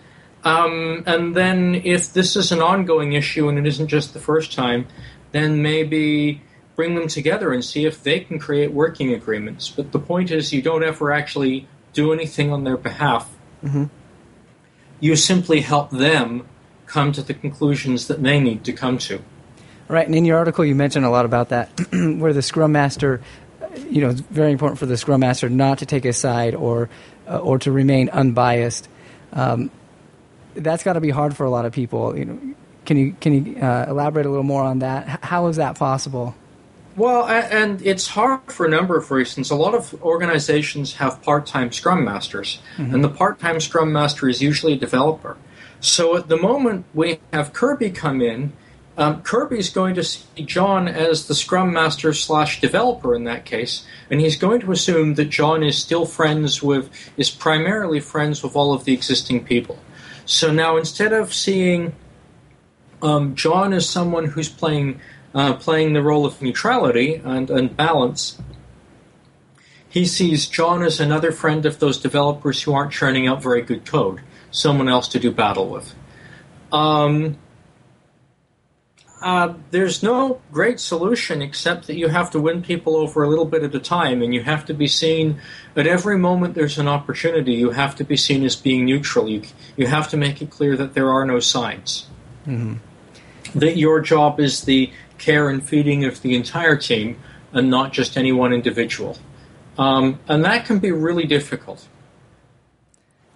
Um, 0.43 1.03
and 1.07 1.33
then 1.33 1.75
if 1.75 2.12
this 2.12 2.35
is 2.35 2.51
an 2.51 2.62
ongoing 2.62 3.13
issue 3.13 3.47
and 3.47 3.57
it 3.57 3.65
isn't 3.65 3.88
just 3.88 4.13
the 4.13 4.19
first 4.19 4.51
time, 4.51 4.88
then 5.31 5.62
maybe 5.62 6.41
bring 6.75 6.96
them 6.96 7.08
together 7.08 7.53
and 7.53 7.63
see 7.63 7.86
if 7.86 8.03
they 8.03 8.20
can 8.20 8.39
create 8.39 8.72
working 8.72 9.13
agreements. 9.13 9.70
But 9.70 9.91
the 9.91 10.00
point 10.00 10.32
is, 10.32 10.53
you 10.53 10.62
don't 10.62 10.84
ever 10.84 11.12
actually 11.12 11.67
do 11.94 12.12
anything 12.12 12.51
on 12.51 12.63
their 12.63 12.77
behalf. 12.77 13.32
You 15.00 15.15
simply 15.15 15.62
help 15.62 15.91
them 15.91 16.48
come 16.86 17.12
to 17.13 17.22
the 17.22 17.34
conclusions 17.34 18.08
that 18.08 18.22
they 18.22 18.39
need 18.39 18.63
to 18.65 18.74
come 18.74 18.98
to. 19.00 19.22
Right, 19.88 20.05
and 20.05 20.15
in 20.15 20.25
your 20.25 20.38
article 20.38 20.65
you 20.65 20.75
mentioned 20.75 21.05
a 21.05 21.10
lot 21.10 21.25
about 21.25 21.50
that, 21.50 21.70
where 21.91 22.34
the 22.34 22.41
Scrum 22.41 22.72
Master 22.72 23.22
you 23.89 24.01
know, 24.01 24.10
it's 24.10 24.22
very 24.22 24.51
important 24.51 24.79
for 24.79 24.86
the 24.86 24.98
scrum 24.98 25.22
master 25.22 25.50
not 25.50 25.79
to 25.79 25.86
take 25.86 26.05
a 26.05 26.13
side 26.13 26.55
or 26.55 26.89
uh, 27.27 27.38
or 27.39 27.60
to 27.60 27.72
remain 27.72 28.10
unbiased. 28.10 28.88
Um, 29.34 29.72
that's 30.55 30.84
got 30.84 30.94
to 30.94 31.01
be 31.01 31.10
hard 31.10 31.36
for 31.36 31.46
a 31.46 31.50
lot 31.50 31.65
of 31.65 31.74
people. 31.74 32.17
You 32.17 32.25
know, 32.25 32.39
can 32.86 32.98
you 32.98 33.15
can 33.20 33.46
you 33.46 33.62
uh, 33.62 33.86
elaborate 33.89 34.25
a 34.25 34.29
little 34.29 34.44
more 34.44 34.63
on 34.63 34.79
that? 34.79 35.24
How 35.24 35.48
is 35.48 35.58
that 35.58 35.77
possible? 35.77 36.36
Well, 36.96 37.28
and 37.28 37.82
it's 37.82 38.08
hard 38.08 38.44
for 38.48 38.66
a 38.66 38.70
number 38.70 38.98
of 38.98 39.12
reasons. 39.12 39.52
A 39.52 39.56
lot 39.56 39.75
of 39.75 40.02
organizations 40.02 40.94
have 40.96 41.22
part-time 41.22 41.74
Scrum 41.74 42.06
Masters, 42.06 42.60
mm-hmm. 42.78 42.94
and 42.94 43.04
the 43.04 43.10
part-time 43.10 43.60
Scrum 43.60 43.92
Master 43.92 44.30
is 44.30 44.42
usually 44.42 44.74
a 44.74 44.78
developer. 44.78 45.36
So 45.82 46.16
at 46.16 46.30
the 46.30 46.38
moment 46.38 46.86
we 46.94 47.20
have 47.34 47.52
Kirby 47.52 47.92
come 47.92 48.22
in, 48.22 48.54
um, 48.98 49.22
Kirby's 49.24 49.70
going 49.70 49.96
to 49.96 50.04
see 50.06 50.44
John 50.46 50.88
as 50.88 51.28
the 51.28 51.36
Scrum 51.36 51.74
Master 51.74 52.14
slash 52.14 52.62
developer 52.62 53.14
in 53.14 53.25
that 53.25 53.44
case, 53.44 53.86
and 54.10 54.22
he's 54.22 54.38
going 54.38 54.62
to 54.62 54.72
assume 54.72 55.16
that 55.16 55.25
John 55.25 55.64
is 55.64 55.78
still 55.78 56.06
friends 56.06 56.64
with, 56.64 56.90
is 57.18 57.30
primarily 57.30 58.00
friends 58.00 58.42
with 58.42 58.56
all 58.56 58.74
of 58.74 58.86
the 58.86 58.94
existing 58.94 59.44
people. 59.44 59.80
So 60.25 60.52
now 60.54 60.78
instead 60.78 61.12
of 61.12 61.34
seeing 61.34 61.94
um, 63.05 63.35
John 63.35 63.71
is 63.71 63.88
someone 63.88 64.25
who's 64.25 64.50
playing 64.50 65.00
uh, 65.35 65.53
playing 65.53 65.93
the 65.93 66.01
role 66.01 66.25
of 66.25 66.41
neutrality 66.41 67.15
and, 67.15 67.50
and 67.51 67.75
balance, 67.75 68.41
he 69.89 70.05
sees 70.05 70.47
John 70.47 70.81
as 70.81 71.00
another 71.00 71.31
friend 71.33 71.65
of 71.65 71.79
those 71.79 71.97
developers 71.97 72.62
who 72.62 72.74
aren't 72.74 72.93
churning 72.93 73.27
out 73.27 73.43
very 73.43 73.62
good 73.62 73.85
code, 73.85 74.21
someone 74.50 74.88
else 74.88 75.09
to 75.09 75.19
do 75.19 75.31
battle 75.31 75.67
with. 75.67 75.93
Um, 76.71 77.38
uh, 79.21 79.55
there's 79.71 80.01
no 80.01 80.41
great 80.53 80.79
solution 80.79 81.41
except 81.41 81.88
that 81.88 81.95
you 81.95 82.07
have 82.07 82.31
to 82.31 82.39
win 82.39 82.62
people 82.62 82.95
over 82.95 83.24
a 83.24 83.27
little 83.27 83.45
bit 83.45 83.63
at 83.63 83.75
a 83.75 83.79
time, 83.79 84.21
and 84.21 84.33
you 84.33 84.41
have 84.41 84.65
to 84.65 84.74
be 84.74 84.88
seen 84.88 85.39
at 85.75 85.85
every 85.85 86.17
moment 86.17 86.55
there's 86.55 86.77
an 86.77 86.88
opportunity. 86.88 87.53
You 87.53 87.71
have 87.71 87.95
to 87.97 88.03
be 88.05 88.15
seen 88.15 88.45
as 88.45 88.55
being 88.55 88.85
neutral. 88.85 89.27
You 89.27 89.43
you 89.75 89.88
have 89.88 90.07
to 90.09 90.17
make 90.17 90.41
it 90.41 90.50
clear 90.50 90.77
that 90.77 90.93
there 90.93 91.09
are 91.09 91.25
no 91.25 91.39
sides. 91.39 92.07
Mm-hmm. 92.45 92.75
That 93.55 93.77
your 93.77 94.01
job 94.01 94.39
is 94.39 94.65
the 94.65 94.91
care 95.17 95.50
and 95.50 95.67
feeding 95.67 96.05
of 96.05 96.21
the 96.21 96.35
entire 96.35 96.75
team, 96.75 97.17
and 97.53 97.69
not 97.69 97.93
just 97.93 98.17
any 98.17 98.31
one 98.31 98.53
individual. 98.53 99.17
Um, 99.77 100.19
and 100.27 100.43
that 100.45 100.65
can 100.65 100.79
be 100.79 100.91
really 100.91 101.25
difficult. 101.25 101.88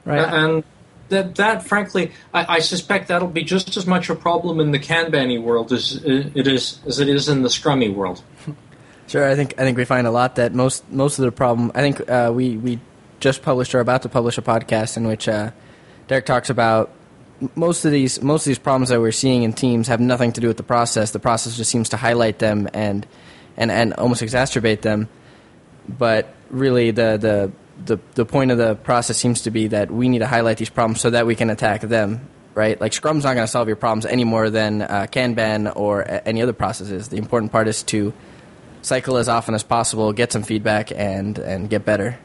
Right. 0.05 0.19
And 0.19 0.63
that, 1.09 1.35
that 1.35 1.63
frankly, 1.63 2.11
I, 2.33 2.55
I, 2.55 2.59
suspect 2.59 3.07
that'll 3.09 3.27
be 3.27 3.43
just 3.43 3.75
as 3.75 3.85
much 3.85 4.09
a 4.09 4.15
problem 4.15 4.59
in 4.59 4.71
the 4.71 4.79
Kanban 4.79 5.41
world 5.41 5.73
as 5.73 6.01
it 6.03 6.47
is 6.47 6.79
as 6.85 6.99
it 6.99 7.09
is 7.09 7.27
in 7.27 7.41
the 7.41 7.49
Scrummy 7.49 7.93
world. 7.93 8.21
Sure, 9.09 9.27
I 9.27 9.33
think 9.33 9.55
I 9.57 9.63
think 9.63 9.75
we 9.75 9.85
find 9.85 10.05
a 10.05 10.11
lot 10.11 10.35
that 10.35 10.53
most 10.53 10.87
most 10.91 11.17
of 11.17 11.25
the 11.25 11.31
problem. 11.31 11.71
I 11.73 11.81
think 11.81 12.07
uh, 12.07 12.31
we 12.31 12.57
we 12.57 12.79
just 13.19 13.41
published 13.41 13.73
or 13.73 13.79
about 13.79 14.03
to 14.03 14.09
publish 14.09 14.37
a 14.37 14.43
podcast 14.43 14.97
in 14.97 15.07
which 15.07 15.27
uh, 15.27 15.49
Derek 16.07 16.27
talks 16.27 16.51
about 16.51 16.91
most 17.55 17.85
of 17.85 17.91
these 17.91 18.21
most 18.21 18.41
of 18.41 18.45
these 18.51 18.59
problems 18.59 18.89
that 18.89 18.99
we're 18.99 19.11
seeing 19.11 19.43
in 19.43 19.53
teams 19.53 19.87
have 19.87 19.99
nothing 19.99 20.31
to 20.33 20.41
do 20.41 20.47
with 20.47 20.57
the 20.57 20.63
process. 20.63 21.11
The 21.11 21.19
process 21.19 21.55
just 21.55 21.71
seems 21.71 21.89
to 21.89 21.97
highlight 21.97 22.39
them 22.39 22.67
and 22.73 23.05
and 23.57 23.71
and 23.71 23.93
almost 23.93 24.21
exacerbate 24.21 24.81
them. 24.81 25.09
But 25.87 26.33
really, 26.49 26.91
the 26.91 27.17
the 27.17 27.51
the 27.85 27.99
the 28.15 28.25
point 28.25 28.51
of 28.51 28.57
the 28.57 28.75
process 28.75 29.17
seems 29.17 29.41
to 29.43 29.51
be 29.51 29.67
that 29.67 29.91
we 29.91 30.09
need 30.09 30.19
to 30.19 30.27
highlight 30.27 30.57
these 30.57 30.69
problems 30.69 31.01
so 31.01 31.09
that 31.09 31.25
we 31.25 31.35
can 31.35 31.49
attack 31.49 31.81
them, 31.81 32.27
right? 32.55 32.79
Like 32.79 32.91
Scrum's 32.91 33.23
not 33.23 33.33
going 33.33 33.45
to 33.45 33.51
solve 33.51 33.67
your 33.67 33.77
problems 33.77 34.05
any 34.05 34.23
more 34.23 34.49
than 34.49 34.81
uh, 34.81 35.07
Kanban 35.11 35.71
or 35.75 36.05
any 36.25 36.41
other 36.41 36.53
processes. 36.53 37.09
The 37.09 37.17
important 37.17 37.51
part 37.51 37.67
is 37.67 37.83
to 37.83 38.13
cycle 38.81 39.17
as 39.17 39.27
often 39.29 39.55
as 39.55 39.63
possible, 39.63 40.13
get 40.13 40.31
some 40.31 40.43
feedback, 40.43 40.91
and 40.91 41.37
and 41.37 41.69
get 41.69 41.85
better. 41.85 42.19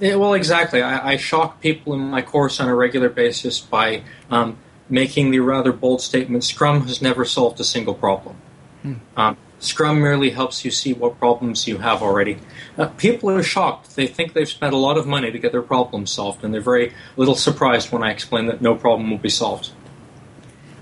Yeah, 0.00 0.14
well, 0.14 0.34
exactly. 0.34 0.82
I, 0.82 1.12
I, 1.12 1.16
shock 1.16 1.60
people 1.60 1.92
in 1.92 2.00
my 2.00 2.22
course 2.22 2.58
on 2.58 2.68
a 2.68 2.74
regular 2.74 3.10
basis 3.10 3.60
by 3.60 4.02
um, 4.30 4.56
making 4.88 5.30
the 5.30 5.40
rather 5.40 5.72
bold 5.72 6.00
statement: 6.00 6.44
Scrum 6.44 6.86
has 6.86 7.02
never 7.02 7.24
solved 7.24 7.60
a 7.60 7.64
single 7.64 7.94
problem. 7.94 8.36
Hmm. 8.82 8.94
Um, 9.16 9.36
Scrum 9.58 10.00
merely 10.00 10.30
helps 10.30 10.64
you 10.64 10.70
see 10.70 10.94
what 10.94 11.18
problems 11.18 11.68
you 11.68 11.78
have 11.78 12.02
already. 12.02 12.38
Uh, 12.78 12.86
people 12.86 13.30
are 13.30 13.42
shocked. 13.42 13.94
They 13.94 14.06
think 14.06 14.32
they've 14.32 14.48
spent 14.48 14.72
a 14.72 14.78
lot 14.78 14.96
of 14.96 15.06
money 15.06 15.30
to 15.30 15.38
get 15.38 15.52
their 15.52 15.60
problems 15.60 16.10
solved, 16.10 16.42
and 16.42 16.54
they're 16.54 16.62
very 16.62 16.94
little 17.16 17.34
surprised 17.34 17.92
when 17.92 18.02
I 18.02 18.10
explain 18.10 18.46
that 18.46 18.62
no 18.62 18.74
problem 18.74 19.10
will 19.10 19.18
be 19.18 19.28
solved. 19.28 19.70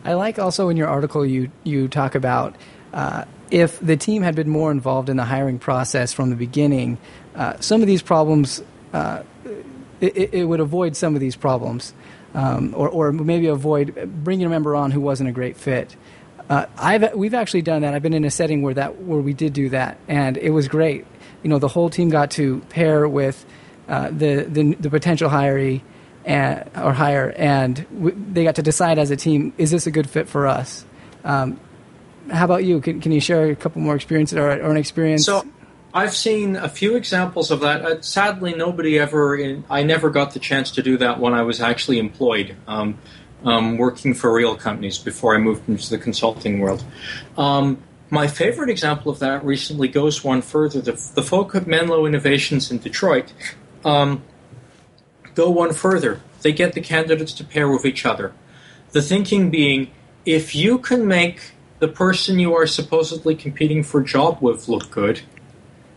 I 0.04 0.14
like 0.14 0.38
also 0.38 0.68
in 0.68 0.76
your 0.76 0.88
article 0.88 1.26
you 1.26 1.50
you 1.64 1.88
talk 1.88 2.14
about 2.14 2.54
uh, 2.92 3.24
if 3.50 3.80
the 3.80 3.96
team 3.96 4.22
had 4.22 4.36
been 4.36 4.48
more 4.48 4.70
involved 4.70 5.08
in 5.08 5.16
the 5.16 5.24
hiring 5.24 5.58
process 5.58 6.12
from 6.12 6.30
the 6.30 6.36
beginning, 6.36 6.98
uh, 7.34 7.58
some 7.58 7.80
of 7.80 7.88
these 7.88 8.02
problems 8.02 8.62
uh, 8.92 9.22
it, 10.00 10.34
it, 10.34 10.44
would 10.44 10.60
avoid 10.60 10.96
some 10.96 11.14
of 11.14 11.20
these 11.20 11.36
problems, 11.36 11.92
um, 12.34 12.74
or 12.76 12.88
or 12.88 13.12
maybe 13.12 13.46
avoid 13.46 13.94
bringing 14.24 14.46
a 14.46 14.48
member 14.48 14.74
on 14.74 14.90
who 14.90 15.00
wasn't 15.00 15.28
a 15.28 15.32
great 15.32 15.56
fit. 15.56 15.96
Uh, 16.48 16.66
I've 16.78 17.14
we've 17.14 17.34
actually 17.34 17.62
done 17.62 17.82
that. 17.82 17.94
I've 17.94 18.02
been 18.02 18.14
in 18.14 18.24
a 18.24 18.30
setting 18.30 18.62
where 18.62 18.74
that 18.74 19.02
where 19.02 19.20
we 19.20 19.34
did 19.34 19.52
do 19.52 19.68
that, 19.70 19.98
and 20.08 20.36
it 20.36 20.50
was 20.50 20.68
great. 20.68 21.06
You 21.42 21.50
know, 21.50 21.58
the 21.58 21.68
whole 21.68 21.90
team 21.90 22.08
got 22.08 22.30
to 22.32 22.60
pair 22.70 23.08
with 23.08 23.44
uh, 23.88 24.10
the, 24.10 24.42
the, 24.42 24.74
the 24.74 24.90
potential 24.90 25.30
hiree 25.30 25.82
and, 26.24 26.68
or 26.76 26.92
hire, 26.92 27.32
and 27.36 27.86
they 28.32 28.44
got 28.44 28.56
to 28.56 28.62
decide 28.62 28.98
as 28.98 29.10
a 29.10 29.16
team: 29.16 29.52
is 29.58 29.70
this 29.70 29.86
a 29.86 29.90
good 29.90 30.08
fit 30.08 30.28
for 30.28 30.46
us? 30.46 30.84
Um, 31.24 31.60
how 32.30 32.44
about 32.44 32.64
you? 32.64 32.80
Can, 32.80 33.00
can 33.00 33.12
you 33.12 33.20
share 33.20 33.50
a 33.50 33.56
couple 33.56 33.82
more 33.82 33.94
experiences 33.94 34.38
or, 34.38 34.50
or 34.50 34.70
an 34.70 34.76
experience? 34.76 35.24
So, 35.24 35.46
I've 35.92 36.14
seen 36.14 36.56
a 36.56 36.68
few 36.68 36.96
examples 36.96 37.50
of 37.50 37.60
that. 37.60 37.84
Uh, 37.84 38.00
sadly, 38.02 38.54
nobody 38.54 38.98
ever. 38.98 39.36
In, 39.36 39.64
I 39.70 39.82
never 39.82 40.10
got 40.10 40.34
the 40.34 40.38
chance 40.38 40.70
to 40.72 40.82
do 40.82 40.98
that 40.98 41.18
when 41.18 41.34
I 41.34 41.42
was 41.42 41.60
actually 41.60 41.98
employed. 41.98 42.56
Um, 42.66 42.98
um, 43.44 43.78
working 43.78 44.14
for 44.14 44.32
real 44.32 44.56
companies 44.56 44.98
before 44.98 45.34
I 45.34 45.38
moved 45.38 45.68
into 45.68 45.90
the 45.90 45.98
consulting 45.98 46.58
world. 46.58 46.84
Um, 47.36 47.82
my 48.10 48.26
favorite 48.26 48.70
example 48.70 49.12
of 49.12 49.18
that 49.18 49.44
recently 49.44 49.88
goes 49.88 50.24
one 50.24 50.42
further. 50.42 50.80
The, 50.80 50.92
the 51.14 51.22
folk 51.22 51.54
at 51.54 51.66
Menlo 51.66 52.06
Innovations 52.06 52.70
in 52.70 52.78
Detroit 52.78 53.32
um, 53.84 54.22
go 55.34 55.50
one 55.50 55.72
further. 55.72 56.20
They 56.42 56.52
get 56.52 56.72
the 56.72 56.80
candidates 56.80 57.32
to 57.34 57.44
pair 57.44 57.68
with 57.70 57.84
each 57.84 58.06
other. 58.06 58.32
The 58.92 59.02
thinking 59.02 59.50
being, 59.50 59.90
if 60.24 60.54
you 60.54 60.78
can 60.78 61.06
make 61.06 61.52
the 61.78 61.88
person 61.88 62.38
you 62.38 62.54
are 62.54 62.66
supposedly 62.66 63.34
competing 63.34 63.82
for 63.82 64.00
a 64.00 64.04
job 64.04 64.38
with 64.40 64.68
look 64.68 64.90
good, 64.90 65.20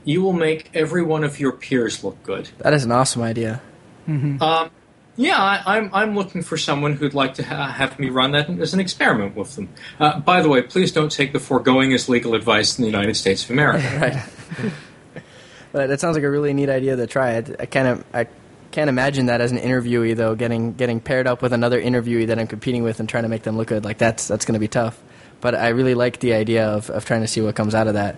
you 0.03 0.21
will 0.21 0.33
make 0.33 0.69
every 0.73 1.03
one 1.03 1.23
of 1.23 1.39
your 1.39 1.51
peers 1.51 2.03
look 2.03 2.21
good. 2.23 2.49
That 2.59 2.73
is 2.73 2.83
an 2.83 2.91
awesome 2.91 3.21
idea. 3.21 3.61
Mm-hmm. 4.07 4.41
Um, 4.41 4.71
yeah, 5.15 5.37
I, 5.37 5.77
am 5.77 5.85
I'm, 5.85 5.93
I'm 5.93 6.15
looking 6.15 6.41
for 6.41 6.57
someone 6.57 6.93
who'd 6.93 7.13
like 7.13 7.35
to 7.35 7.43
ha- 7.43 7.67
have 7.67 7.99
me 7.99 8.09
run 8.09 8.31
that 8.31 8.49
as 8.49 8.73
an 8.73 8.79
experiment 8.79 9.35
with 9.35 9.55
them. 9.55 9.69
Uh, 9.99 10.19
by 10.19 10.41
the 10.41 10.49
way, 10.49 10.61
please 10.61 10.91
don't 10.91 11.11
take 11.11 11.33
the 11.33 11.39
foregoing 11.39 11.93
as 11.93 12.07
legal 12.07 12.33
advice 12.33 12.77
in 12.77 12.83
the 12.83 12.89
United 12.89 13.15
States 13.15 13.43
of 13.43 13.51
America. 13.51 13.87
right. 14.01 15.23
but 15.71 15.87
that 15.87 15.99
sounds 15.99 16.15
like 16.15 16.23
a 16.23 16.29
really 16.29 16.53
neat 16.53 16.69
idea 16.69 16.95
to 16.95 17.07
try. 17.07 17.35
I, 17.35 17.43
I 17.59 17.65
kind 17.65 17.87
of 17.87 18.05
I 18.13 18.27
can't 18.71 18.89
imagine 18.89 19.25
that 19.27 19.41
as 19.41 19.51
an 19.51 19.57
interviewee 19.57 20.15
though, 20.15 20.33
getting 20.33 20.73
getting 20.73 20.99
paired 20.99 21.27
up 21.27 21.41
with 21.41 21.53
another 21.53 21.81
interviewee 21.81 22.27
that 22.27 22.39
I'm 22.39 22.47
competing 22.47 22.83
with 22.83 22.99
and 22.99 23.07
trying 23.07 23.23
to 23.23 23.29
make 23.29 23.43
them 23.43 23.57
look 23.57 23.67
good. 23.67 23.83
Like 23.83 23.97
that's 23.97 24.27
that's 24.27 24.45
going 24.45 24.53
to 24.53 24.59
be 24.59 24.69
tough. 24.69 25.01
But 25.41 25.55
I 25.55 25.69
really 25.69 25.95
like 25.95 26.19
the 26.19 26.33
idea 26.33 26.67
of, 26.67 26.89
of 26.89 27.03
trying 27.03 27.21
to 27.21 27.27
see 27.27 27.41
what 27.41 27.55
comes 27.55 27.75
out 27.75 27.87
of 27.87 27.95
that. 27.95 28.15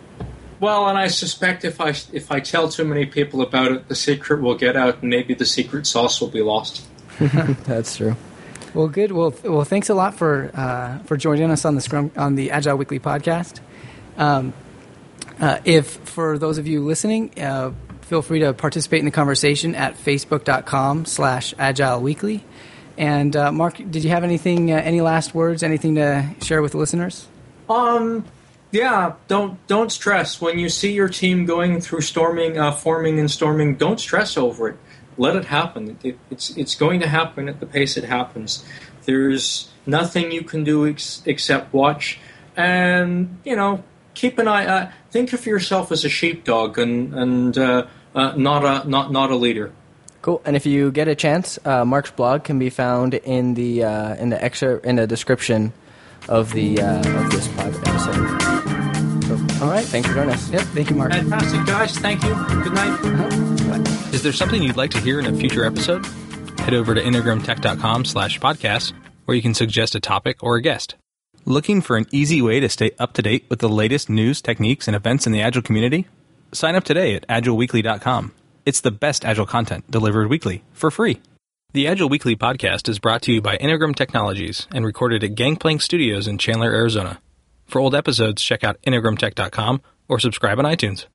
Well, 0.59 0.87
and 0.87 0.97
I 0.97 1.07
suspect 1.07 1.65
if 1.65 1.81
I 1.81 1.89
if 2.11 2.31
I 2.31 2.39
tell 2.39 2.69
too 2.69 2.85
many 2.85 3.05
people 3.05 3.41
about 3.41 3.71
it, 3.71 3.87
the 3.87 3.95
secret 3.95 4.41
will 4.41 4.55
get 4.55 4.75
out, 4.75 5.01
and 5.01 5.09
maybe 5.09 5.33
the 5.33 5.45
secret 5.45 5.87
sauce 5.87 6.21
will 6.21 6.29
be 6.29 6.41
lost. 6.41 6.85
That's 7.19 7.97
true. 7.97 8.15
Well, 8.73 8.87
good. 8.87 9.11
Well, 9.11 9.33
well, 9.43 9.65
thanks 9.65 9.89
a 9.89 9.93
lot 9.93 10.15
for 10.15 10.51
uh, 10.53 10.99
for 10.99 11.17
joining 11.17 11.51
us 11.51 11.65
on 11.65 11.75
the 11.75 11.81
Scrum 11.81 12.11
on 12.15 12.35
the 12.35 12.51
Agile 12.51 12.77
Weekly 12.77 12.99
podcast. 12.99 13.59
Um, 14.17 14.53
uh, 15.39 15.59
if 15.65 15.87
for 15.87 16.37
those 16.37 16.57
of 16.57 16.67
you 16.67 16.83
listening, 16.83 17.31
uh, 17.39 17.71
feel 18.01 18.21
free 18.21 18.39
to 18.39 18.53
participate 18.53 18.99
in 18.99 19.05
the 19.05 19.11
conversation 19.11 19.75
at 19.75 19.95
facebook.com 19.97 21.05
slash 21.05 21.53
agile 21.57 22.01
weekly. 22.01 22.43
And 22.97 23.35
uh, 23.35 23.51
Mark, 23.51 23.77
did 23.77 24.03
you 24.03 24.11
have 24.11 24.23
anything, 24.23 24.71
uh, 24.71 24.75
any 24.75 25.01
last 25.01 25.33
words, 25.33 25.63
anything 25.63 25.95
to 25.95 26.29
share 26.41 26.61
with 26.61 26.73
the 26.73 26.77
listeners? 26.77 27.27
Um, 27.69 28.25
yeah, 28.73 29.13
don't 29.27 29.65
don't 29.67 29.91
stress 29.91 30.41
when 30.41 30.57
you 30.57 30.67
see 30.67 30.93
your 30.93 31.07
team 31.07 31.45
going 31.45 31.79
through 31.79 32.01
storming, 32.01 32.57
uh, 32.57 32.71
forming, 32.71 33.19
and 33.19 33.29
storming. 33.29 33.75
Don't 33.75 33.99
stress 33.99 34.35
over 34.35 34.69
it. 34.69 34.77
Let 35.15 35.35
it 35.35 35.45
happen. 35.45 35.95
It, 36.03 36.17
it's 36.31 36.57
it's 36.57 36.73
going 36.73 36.99
to 37.01 37.07
happen 37.07 37.47
at 37.47 37.59
the 37.59 37.67
pace 37.67 37.97
it 37.97 38.03
happens. 38.03 38.65
There's 39.05 39.69
nothing 39.85 40.31
you 40.31 40.41
can 40.41 40.63
do 40.63 40.87
ex- 40.87 41.21
except 41.27 41.71
watch, 41.71 42.19
and 42.57 43.37
you 43.45 43.55
know, 43.55 43.83
keep 44.15 44.39
an 44.39 44.47
eye. 44.47 44.65
Uh, 44.65 44.91
think 45.11 45.33
of 45.33 45.45
yourself 45.45 45.91
as 45.91 46.03
a 46.03 46.09
sheepdog 46.09 46.79
and 46.79 47.13
and 47.13 47.55
uh, 47.55 47.85
uh 48.15 48.33
not 48.35 48.65
a 48.65 48.89
not 48.89 49.11
not 49.11 49.29
a 49.29 49.35
leader. 49.35 49.71
Cool. 50.23 50.41
And 50.45 50.55
if 50.55 50.65
you 50.65 50.89
get 50.89 51.07
a 51.07 51.15
chance, 51.15 51.59
uh, 51.63 51.85
Mark's 51.85 52.09
blog 52.09 52.43
can 52.43 52.57
be 52.57 52.71
found 52.71 53.13
in 53.13 53.53
the 53.53 53.83
uh, 53.83 54.15
in 54.15 54.29
the 54.29 54.43
excerpt 54.43 54.83
in 54.83 54.95
the 54.95 55.05
description 55.05 55.73
of 56.27 56.53
the 56.53 56.81
of 56.81 57.29
this 57.29 57.47
podcast 57.49 57.87
episode. 57.87 58.42
So 59.63 59.69
All 59.69 59.75
right. 59.75 59.85
Thanks 59.85 60.09
for 60.09 60.15
joining 60.15 60.31
us. 60.31 60.49
Yep. 60.49 60.61
Thank 60.61 60.89
you, 60.89 60.97
Mark. 60.97 61.13
Fantastic, 61.13 61.65
guys. 61.65 61.97
Thank 61.97 62.21
you. 62.23 62.35
Good 62.63 62.73
night. 62.73 62.99
Uh-huh. 62.99 64.11
Is 64.13 64.21
there 64.21 64.33
something 64.33 64.61
you'd 64.61 64.75
like 64.75 64.91
to 64.91 64.99
hear 64.99 65.21
in 65.21 65.25
a 65.25 65.33
future 65.33 65.63
episode? 65.63 66.05
Head 66.59 66.73
over 66.73 66.93
to 66.93 67.01
integrumtech.com 67.01 68.03
slash 68.03 68.41
podcast, 68.41 68.91
where 69.23 69.35
you 69.35 69.41
can 69.41 69.53
suggest 69.53 69.95
a 69.95 70.01
topic 70.01 70.43
or 70.43 70.57
a 70.57 70.61
guest. 70.61 70.95
Looking 71.45 71.79
for 71.79 71.95
an 71.95 72.07
easy 72.11 72.41
way 72.41 72.59
to 72.59 72.67
stay 72.67 72.91
up 72.99 73.13
to 73.13 73.21
date 73.21 73.45
with 73.49 73.59
the 73.59 73.69
latest 73.69 74.09
news, 74.09 74.41
techniques, 74.41 74.89
and 74.89 74.97
events 74.97 75.25
in 75.25 75.31
the 75.31 75.41
Agile 75.41 75.61
community? 75.61 76.07
Sign 76.51 76.75
up 76.75 76.83
today 76.83 77.15
at 77.15 77.25
agileweekly.com. 77.29 78.33
It's 78.65 78.81
the 78.81 78.91
best 78.91 79.23
Agile 79.23 79.45
content 79.45 79.89
delivered 79.89 80.29
weekly 80.29 80.63
for 80.73 80.91
free. 80.91 81.21
The 81.71 81.87
Agile 81.87 82.09
Weekly 82.09 82.35
podcast 82.35 82.89
is 82.89 82.99
brought 82.99 83.21
to 83.23 83.31
you 83.31 83.41
by 83.41 83.57
Integrum 83.57 83.95
Technologies 83.95 84.67
and 84.73 84.85
recorded 84.85 85.23
at 85.23 85.35
Gangplank 85.35 85.81
Studios 85.81 86.27
in 86.27 86.37
Chandler, 86.37 86.73
Arizona. 86.73 87.21
For 87.65 87.79
old 87.79 87.95
episodes, 87.95 88.41
check 88.41 88.63
out 88.63 88.81
integrumtech.com 88.83 89.81
or 90.07 90.19
subscribe 90.19 90.59
on 90.59 90.65
iTunes. 90.65 91.05